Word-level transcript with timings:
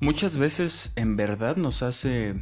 Muchas 0.00 0.36
veces 0.36 0.92
en 0.94 1.16
verdad 1.16 1.56
nos 1.56 1.82
hace 1.82 2.36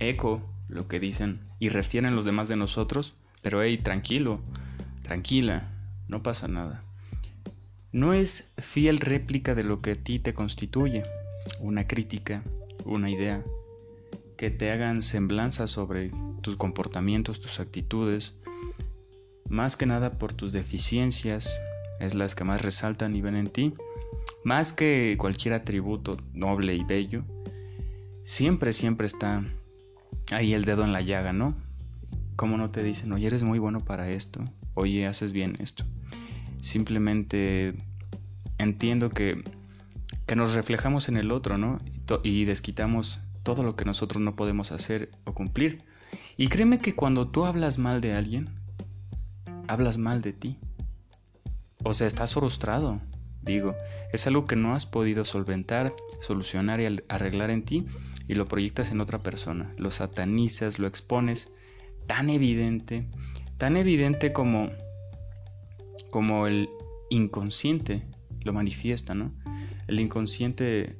eco 0.00 0.42
lo 0.68 0.88
que 0.88 0.98
dicen 0.98 1.38
y 1.60 1.68
refieren 1.68 2.16
los 2.16 2.24
demás 2.24 2.48
de 2.48 2.56
nosotros, 2.56 3.14
pero 3.42 3.62
hey, 3.62 3.78
tranquilo, 3.78 4.40
tranquila, 5.02 5.70
no 6.08 6.24
pasa 6.24 6.48
nada. 6.48 6.82
No 7.92 8.12
es 8.12 8.54
fiel 8.58 8.98
réplica 8.98 9.54
de 9.54 9.62
lo 9.62 9.80
que 9.82 9.92
a 9.92 9.94
ti 9.94 10.18
te 10.18 10.34
constituye, 10.34 11.04
una 11.60 11.86
crítica, 11.86 12.42
una 12.84 13.08
idea, 13.08 13.44
que 14.36 14.50
te 14.50 14.72
hagan 14.72 15.02
semblanza 15.02 15.68
sobre 15.68 16.10
tus 16.40 16.56
comportamientos, 16.56 17.40
tus 17.40 17.60
actitudes, 17.60 18.34
más 19.48 19.76
que 19.76 19.86
nada 19.86 20.18
por 20.18 20.32
tus 20.32 20.52
deficiencias, 20.52 21.60
es 22.00 22.16
las 22.16 22.34
que 22.34 22.42
más 22.42 22.62
resaltan 22.62 23.14
y 23.14 23.20
ven 23.20 23.36
en 23.36 23.46
ti, 23.46 23.74
más 24.44 24.72
que 24.72 25.16
cualquier 25.18 25.54
atributo 25.54 26.16
noble 26.32 26.74
y 26.74 26.84
bello, 26.84 27.24
siempre, 28.22 28.72
siempre 28.72 29.06
está 29.06 29.44
ahí 30.30 30.54
el 30.54 30.64
dedo 30.64 30.84
en 30.84 30.92
la 30.92 31.00
llaga, 31.00 31.32
¿no? 31.32 31.54
Como 32.36 32.56
no 32.56 32.70
te 32.70 32.82
dicen, 32.82 33.12
oye, 33.12 33.26
eres 33.26 33.42
muy 33.42 33.58
bueno 33.58 33.80
para 33.80 34.10
esto, 34.10 34.40
oye, 34.74 35.06
haces 35.06 35.32
bien 35.32 35.56
esto. 35.60 35.84
Simplemente 36.60 37.74
entiendo 38.58 39.10
que, 39.10 39.42
que 40.26 40.36
nos 40.36 40.54
reflejamos 40.54 41.08
en 41.08 41.16
el 41.16 41.30
otro, 41.30 41.58
¿no? 41.58 41.78
Y 42.22 42.44
desquitamos 42.44 43.20
todo 43.42 43.62
lo 43.62 43.74
que 43.74 43.84
nosotros 43.84 44.22
no 44.22 44.36
podemos 44.36 44.72
hacer 44.72 45.10
o 45.24 45.34
cumplir. 45.34 45.82
Y 46.36 46.48
créeme 46.48 46.78
que 46.78 46.94
cuando 46.94 47.28
tú 47.28 47.44
hablas 47.46 47.78
mal 47.78 48.00
de 48.00 48.14
alguien, 48.14 48.50
hablas 49.68 49.98
mal 49.98 50.22
de 50.22 50.32
ti. 50.32 50.58
O 51.84 51.94
sea, 51.94 52.06
estás 52.06 52.34
frustrado, 52.34 53.00
digo, 53.42 53.74
es 54.12 54.26
algo 54.26 54.46
que 54.46 54.56
no 54.56 54.74
has 54.74 54.86
podido 54.86 55.24
solventar, 55.24 55.94
solucionar 56.20 56.80
y 56.80 57.02
arreglar 57.08 57.50
en 57.50 57.64
ti 57.64 57.86
y 58.28 58.34
lo 58.34 58.46
proyectas 58.46 58.90
en 58.90 59.00
otra 59.00 59.22
persona, 59.22 59.72
lo 59.76 59.90
satanizas, 59.90 60.78
lo 60.78 60.86
expones, 60.86 61.50
tan 62.06 62.30
evidente, 62.30 63.06
tan 63.58 63.76
evidente 63.76 64.32
como 64.32 64.70
como 66.10 66.46
el 66.46 66.68
inconsciente 67.08 68.02
lo 68.44 68.52
manifiesta, 68.52 69.14
¿no? 69.14 69.32
El 69.86 69.98
inconsciente 69.98 70.96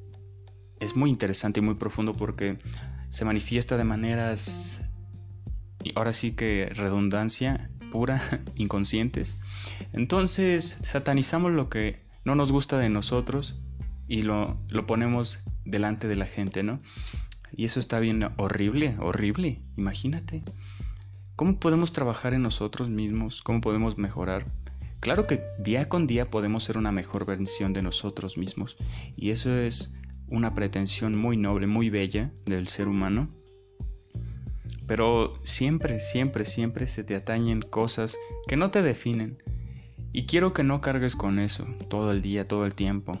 es 0.79 0.95
muy 0.95 1.09
interesante 1.09 1.59
y 1.59 1.63
muy 1.63 1.75
profundo 1.75 2.13
porque 2.13 2.57
se 3.09 3.25
manifiesta 3.25 3.77
de 3.77 3.83
maneras, 3.83 4.89
ahora 5.95 6.13
sí 6.13 6.31
que 6.31 6.69
redundancia 6.73 7.69
pura, 7.91 8.21
inconscientes. 8.55 9.37
Entonces 9.93 10.79
satanizamos 10.81 11.53
lo 11.53 11.69
que 11.69 12.01
no 12.25 12.35
nos 12.35 12.51
gusta 12.51 12.77
de 12.77 12.89
nosotros 12.89 13.59
y 14.07 14.21
lo, 14.23 14.57
lo 14.69 14.85
ponemos 14.85 15.43
delante 15.65 16.07
de 16.07 16.15
la 16.15 16.25
gente, 16.25 16.63
¿no? 16.63 16.81
Y 17.55 17.65
eso 17.65 17.79
está 17.79 17.99
bien 17.99 18.29
horrible, 18.37 18.95
horrible, 18.99 19.61
imagínate. 19.77 20.43
¿Cómo 21.35 21.59
podemos 21.59 21.93
trabajar 21.93 22.33
en 22.33 22.43
nosotros 22.43 22.89
mismos? 22.89 23.41
¿Cómo 23.41 23.61
podemos 23.61 23.97
mejorar? 23.97 24.45
Claro 24.99 25.27
que 25.27 25.43
día 25.59 25.89
con 25.89 26.07
día 26.07 26.29
podemos 26.29 26.63
ser 26.63 26.77
una 26.77 26.91
mejor 26.91 27.25
versión 27.25 27.73
de 27.73 27.81
nosotros 27.81 28.37
mismos 28.37 28.77
y 29.17 29.31
eso 29.31 29.53
es 29.57 29.95
una 30.29 30.55
pretensión 30.55 31.17
muy 31.17 31.35
noble, 31.35 31.67
muy 31.67 31.89
bella 31.89 32.31
del 32.45 32.67
ser 32.67 32.87
humano. 32.87 33.29
Pero 34.87 35.33
siempre, 35.43 35.99
siempre, 35.99 36.45
siempre 36.45 36.87
se 36.87 37.03
te 37.03 37.15
atañen 37.15 37.61
cosas 37.61 38.17
que 38.47 38.57
no 38.57 38.71
te 38.71 38.81
definen. 38.81 39.37
Y 40.13 40.27
quiero 40.27 40.53
que 40.53 40.63
no 40.63 40.79
cargues 40.79 41.15
con 41.15 41.39
eso 41.39 41.65
todo 41.89 42.11
el 42.11 42.21
día, 42.21 42.47
todo 42.47 42.65
el 42.65 42.75
tiempo. 42.75 43.19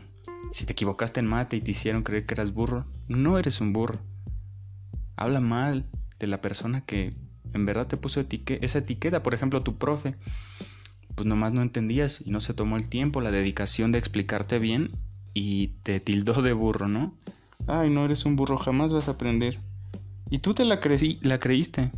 Si 0.51 0.65
te 0.65 0.73
equivocaste 0.73 1.19
en 1.19 1.25
mate 1.25 1.57
y 1.57 1.61
te 1.61 1.71
hicieron 1.71 2.03
creer 2.03 2.27
que 2.27 2.35
eras 2.35 2.53
burro, 2.53 2.85
no 3.07 3.39
eres 3.39 3.59
un 3.61 3.73
burro. 3.73 3.99
Habla 5.15 5.39
mal 5.39 5.87
de 6.19 6.27
la 6.27 6.39
persona 6.39 6.85
que 6.85 7.11
en 7.53 7.65
verdad 7.65 7.87
te 7.87 7.97
puso 7.97 8.23
esa 8.29 8.79
etiqueta, 8.79 9.23
por 9.23 9.33
ejemplo, 9.33 9.63
tu 9.63 9.75
profe. 9.75 10.15
Pues 11.15 11.25
nomás 11.25 11.53
no 11.53 11.63
entendías 11.63 12.21
y 12.23 12.29
no 12.29 12.39
se 12.39 12.53
tomó 12.53 12.77
el 12.77 12.89
tiempo, 12.89 13.21
la 13.21 13.31
dedicación 13.31 13.91
de 13.91 13.97
explicarte 13.97 14.59
bien 14.59 14.91
y 15.33 15.69
te 15.81 15.99
tildó 15.99 16.43
de 16.43 16.53
burro, 16.53 16.87
¿no? 16.87 17.15
Ay, 17.65 17.89
no 17.89 18.05
eres 18.05 18.25
un 18.25 18.35
burro, 18.35 18.57
jamás 18.57 18.93
vas 18.93 19.07
a 19.07 19.11
aprender. 19.11 19.59
Y 20.29 20.39
tú 20.39 20.53
te 20.53 20.63
la, 20.63 20.79
la 21.21 21.39
creíste. 21.39 21.91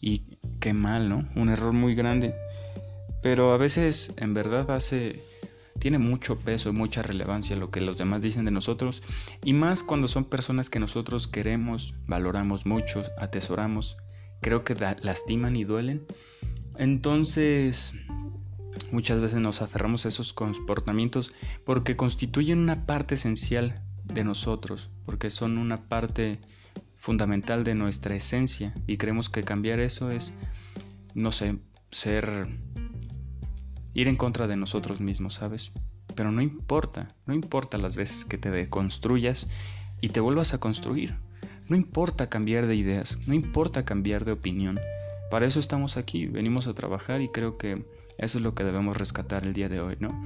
Y 0.00 0.22
qué 0.58 0.72
mal, 0.72 1.08
¿no? 1.08 1.28
Un 1.36 1.48
error 1.48 1.72
muy 1.72 1.94
grande. 1.94 2.34
Pero 3.22 3.52
a 3.52 3.56
veces 3.56 4.14
en 4.16 4.34
verdad 4.34 4.70
hace... 4.70 5.22
Tiene 5.78 5.98
mucho 5.98 6.38
peso 6.38 6.68
y 6.68 6.72
mucha 6.72 7.02
relevancia 7.02 7.56
lo 7.56 7.70
que 7.70 7.80
los 7.80 7.98
demás 7.98 8.22
dicen 8.22 8.44
de 8.44 8.50
nosotros. 8.50 9.02
Y 9.42 9.52
más 9.52 9.82
cuando 9.82 10.06
son 10.06 10.24
personas 10.26 10.68
que 10.68 10.78
nosotros 10.78 11.26
queremos, 11.26 11.94
valoramos 12.06 12.66
mucho, 12.66 13.02
atesoramos. 13.18 13.96
Creo 14.42 14.64
que 14.64 14.76
lastiman 15.00 15.56
y 15.56 15.64
duelen. 15.64 16.06
Entonces, 16.76 17.94
Muchas 18.90 19.20
veces 19.20 19.40
nos 19.40 19.62
aferramos 19.62 20.04
a 20.04 20.08
esos 20.08 20.32
comportamientos 20.32 21.32
porque 21.64 21.96
constituyen 21.96 22.58
una 22.58 22.86
parte 22.86 23.14
esencial 23.14 23.82
de 24.04 24.24
nosotros, 24.24 24.90
porque 25.04 25.30
son 25.30 25.58
una 25.58 25.88
parte 25.88 26.38
fundamental 26.94 27.64
de 27.64 27.74
nuestra 27.74 28.14
esencia 28.14 28.74
y 28.86 28.96
creemos 28.96 29.28
que 29.28 29.44
cambiar 29.44 29.80
eso 29.80 30.10
es, 30.10 30.34
no 31.14 31.30
sé, 31.30 31.58
ser, 31.90 32.48
ir 33.94 34.08
en 34.08 34.16
contra 34.16 34.46
de 34.46 34.56
nosotros 34.56 35.00
mismos, 35.00 35.34
¿sabes? 35.34 35.72
Pero 36.14 36.30
no 36.32 36.42
importa, 36.42 37.14
no 37.26 37.34
importa 37.34 37.78
las 37.78 37.96
veces 37.96 38.24
que 38.24 38.38
te 38.38 38.50
deconstruyas 38.50 39.48
y 40.00 40.08
te 40.08 40.20
vuelvas 40.20 40.54
a 40.54 40.58
construir. 40.58 41.16
No 41.68 41.76
importa 41.76 42.28
cambiar 42.28 42.66
de 42.66 42.76
ideas, 42.76 43.18
no 43.26 43.34
importa 43.34 43.84
cambiar 43.84 44.24
de 44.24 44.32
opinión. 44.32 44.78
Para 45.30 45.46
eso 45.46 45.60
estamos 45.60 45.96
aquí, 45.96 46.26
venimos 46.26 46.66
a 46.66 46.74
trabajar 46.74 47.22
y 47.22 47.28
creo 47.28 47.56
que 47.56 47.86
eso 48.18 48.38
es 48.38 48.44
lo 48.44 48.54
que 48.54 48.64
debemos 48.64 48.96
rescatar 48.96 49.44
el 49.44 49.54
día 49.54 49.68
de 49.68 49.80
hoy, 49.80 49.96
¿no? 49.98 50.22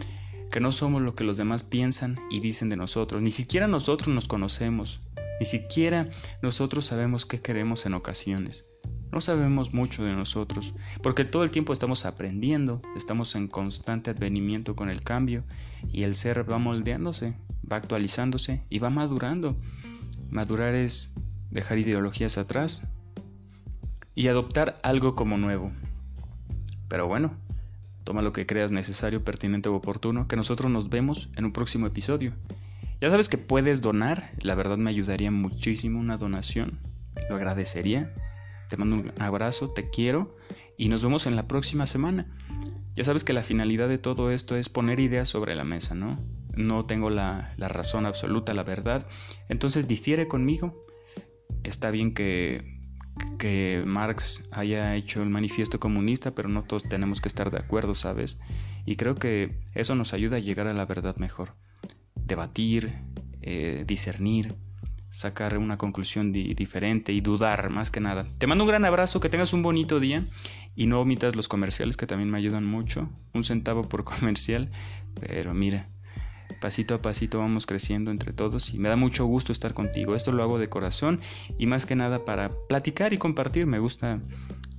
Que 0.50 0.60
no 0.60 0.72
somos 0.72 1.02
lo 1.02 1.14
que 1.14 1.24
los 1.24 1.36
demás 1.36 1.62
piensan 1.62 2.18
y 2.30 2.40
dicen 2.40 2.68
de 2.68 2.76
nosotros. 2.76 3.22
Ni 3.22 3.30
siquiera 3.30 3.68
nosotros 3.68 4.08
nos 4.08 4.26
conocemos. 4.26 5.02
Ni 5.38 5.46
siquiera 5.46 6.08
nosotros 6.42 6.86
sabemos 6.86 7.26
qué 7.26 7.40
queremos 7.40 7.84
en 7.86 7.94
ocasiones. 7.94 8.64
No 9.12 9.20
sabemos 9.20 9.72
mucho 9.72 10.04
de 10.04 10.12
nosotros, 10.12 10.74
porque 11.02 11.24
todo 11.24 11.44
el 11.44 11.50
tiempo 11.50 11.72
estamos 11.72 12.04
aprendiendo, 12.04 12.82
estamos 12.96 13.34
en 13.34 13.48
constante 13.48 14.10
advenimiento 14.10 14.76
con 14.76 14.90
el 14.90 15.02
cambio 15.02 15.44
y 15.92 16.02
el 16.02 16.14
ser 16.14 16.50
va 16.50 16.58
moldeándose, 16.58 17.34
va 17.70 17.76
actualizándose 17.76 18.62
y 18.68 18.78
va 18.78 18.90
madurando. 18.90 19.56
Madurar 20.30 20.74
es 20.74 21.14
dejar 21.50 21.78
ideologías 21.78 22.36
atrás 22.36 22.82
y 24.14 24.28
adoptar 24.28 24.78
algo 24.82 25.14
como 25.14 25.38
nuevo. 25.38 25.72
Pero 26.88 27.06
bueno, 27.06 27.36
Toma 28.06 28.22
lo 28.22 28.32
que 28.32 28.46
creas 28.46 28.70
necesario, 28.70 29.24
pertinente 29.24 29.68
o 29.68 29.74
oportuno, 29.74 30.28
que 30.28 30.36
nosotros 30.36 30.70
nos 30.70 30.90
vemos 30.90 31.28
en 31.34 31.44
un 31.44 31.52
próximo 31.52 31.88
episodio. 31.88 32.34
Ya 33.00 33.10
sabes 33.10 33.28
que 33.28 33.36
puedes 33.36 33.82
donar, 33.82 34.30
la 34.38 34.54
verdad 34.54 34.78
me 34.78 34.90
ayudaría 34.90 35.32
muchísimo 35.32 35.98
una 35.98 36.16
donación, 36.16 36.78
lo 37.28 37.34
agradecería. 37.34 38.14
Te 38.68 38.76
mando 38.76 38.96
un 38.96 39.12
abrazo, 39.18 39.70
te 39.70 39.90
quiero 39.90 40.36
y 40.76 40.88
nos 40.88 41.02
vemos 41.02 41.26
en 41.26 41.36
la 41.36 41.46
próxima 41.46 41.86
semana. 41.86 42.36
Ya 42.94 43.04
sabes 43.04 43.24
que 43.24 43.32
la 43.32 43.42
finalidad 43.42 43.88
de 43.88 43.98
todo 43.98 44.30
esto 44.30 44.56
es 44.56 44.68
poner 44.68 45.00
ideas 45.00 45.28
sobre 45.28 45.54
la 45.54 45.64
mesa, 45.64 45.94
¿no? 45.94 46.18
No 46.54 46.86
tengo 46.86 47.10
la, 47.10 47.54
la 47.56 47.68
razón 47.68 48.06
absoluta, 48.06 48.54
la 48.54 48.62
verdad. 48.62 49.06
Entonces 49.48 49.86
difiere 49.86 50.28
conmigo. 50.28 50.86
Está 51.62 51.90
bien 51.90 52.14
que 52.14 52.76
que 53.38 53.82
Marx 53.86 54.48
haya 54.52 54.94
hecho 54.94 55.22
el 55.22 55.30
manifiesto 55.30 55.80
comunista, 55.80 56.34
pero 56.34 56.48
no 56.48 56.64
todos 56.64 56.84
tenemos 56.84 57.20
que 57.20 57.28
estar 57.28 57.50
de 57.50 57.58
acuerdo, 57.58 57.94
¿sabes? 57.94 58.38
Y 58.84 58.96
creo 58.96 59.14
que 59.14 59.58
eso 59.74 59.94
nos 59.94 60.12
ayuda 60.12 60.36
a 60.36 60.40
llegar 60.40 60.66
a 60.68 60.74
la 60.74 60.86
verdad 60.86 61.16
mejor. 61.16 61.54
Debatir, 62.14 62.94
eh, 63.42 63.84
discernir, 63.86 64.54
sacar 65.16 65.56
una 65.56 65.78
conclusión 65.78 66.30
diferente 66.30 67.10
y 67.14 67.22
dudar 67.22 67.70
más 67.70 67.90
que 67.90 68.00
nada. 68.00 68.26
Te 68.36 68.46
mando 68.46 68.64
un 68.64 68.68
gran 68.68 68.84
abrazo, 68.84 69.18
que 69.18 69.30
tengas 69.30 69.54
un 69.54 69.62
bonito 69.62 69.98
día 69.98 70.22
y 70.74 70.88
no 70.88 71.00
omitas 71.00 71.34
los 71.34 71.48
comerciales 71.48 71.96
que 71.96 72.06
también 72.06 72.30
me 72.30 72.36
ayudan 72.36 72.66
mucho. 72.66 73.08
Un 73.32 73.42
centavo 73.42 73.82
por 73.82 74.04
comercial, 74.04 74.70
pero 75.18 75.54
mira, 75.54 75.88
pasito 76.60 76.94
a 76.94 77.00
pasito 77.00 77.38
vamos 77.38 77.64
creciendo 77.64 78.10
entre 78.10 78.34
todos 78.34 78.74
y 78.74 78.78
me 78.78 78.90
da 78.90 78.96
mucho 78.96 79.24
gusto 79.24 79.52
estar 79.52 79.72
contigo. 79.72 80.14
Esto 80.14 80.32
lo 80.32 80.42
hago 80.42 80.58
de 80.58 80.68
corazón 80.68 81.22
y 81.56 81.64
más 81.64 81.86
que 81.86 81.96
nada 81.96 82.26
para 82.26 82.52
platicar 82.68 83.14
y 83.14 83.18
compartir. 83.18 83.66
Me 83.66 83.78
gusta 83.78 84.20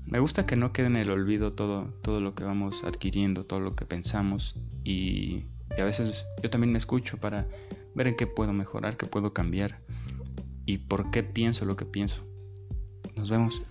me 0.06 0.20
gusta 0.20 0.46
que 0.46 0.56
no 0.56 0.72
quede 0.72 0.88
en 0.88 0.98
el 0.98 1.10
olvido 1.10 1.50
todo 1.50 1.86
todo 2.04 2.22
lo 2.22 2.36
que 2.36 2.44
vamos 2.44 2.84
adquiriendo, 2.84 3.44
todo 3.44 3.60
lo 3.60 3.76
que 3.76 3.86
pensamos 3.86 4.56
y, 4.84 5.46
y 5.76 5.82
a 5.82 5.84
veces 5.84 6.28
yo 6.44 6.50
también 6.52 6.72
me 6.72 6.78
escucho 6.78 7.18
para 7.18 7.48
ver 7.96 8.08
en 8.08 8.16
qué 8.16 8.28
puedo 8.28 8.54
mejorar, 8.54 8.98
qué 8.98 9.08
puedo 9.08 9.34
cambiar 9.34 9.80
y 10.68 10.78
por 10.78 11.10
qué 11.10 11.24
pienso 11.24 11.66
lo 11.66 11.76
que 11.76 11.86
pienso. 11.86 12.24
Nos 13.16 13.32
vemos. 13.32 13.64